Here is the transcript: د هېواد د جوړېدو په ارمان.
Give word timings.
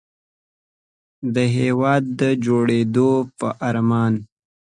د 1.33 1.37
هېواد 1.57 2.03
د 2.19 2.21
جوړېدو 2.45 3.09
په 3.37 3.47
ارمان. 3.69 4.13